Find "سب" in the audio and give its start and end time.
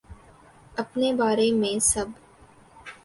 1.83-2.05